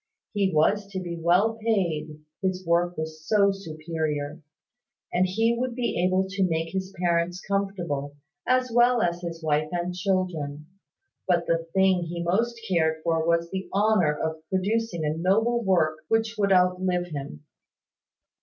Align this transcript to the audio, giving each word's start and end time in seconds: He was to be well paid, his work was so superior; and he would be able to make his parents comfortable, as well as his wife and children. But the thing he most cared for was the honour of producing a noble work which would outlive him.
He 0.33 0.51
was 0.51 0.87
to 0.93 0.99
be 0.99 1.15
well 1.15 1.59
paid, 1.63 2.23
his 2.41 2.65
work 2.65 2.97
was 2.97 3.23
so 3.23 3.51
superior; 3.51 4.41
and 5.13 5.27
he 5.27 5.55
would 5.55 5.75
be 5.75 6.03
able 6.03 6.25
to 6.27 6.43
make 6.43 6.73
his 6.73 6.91
parents 6.97 7.39
comfortable, 7.47 8.15
as 8.47 8.71
well 8.71 9.03
as 9.03 9.21
his 9.21 9.43
wife 9.43 9.69
and 9.71 9.93
children. 9.93 10.65
But 11.27 11.45
the 11.45 11.67
thing 11.75 12.05
he 12.05 12.23
most 12.23 12.59
cared 12.67 13.03
for 13.03 13.27
was 13.27 13.51
the 13.51 13.69
honour 13.71 14.17
of 14.19 14.41
producing 14.49 15.05
a 15.05 15.15
noble 15.15 15.63
work 15.63 15.99
which 16.07 16.33
would 16.35 16.51
outlive 16.51 17.09
him. 17.09 17.45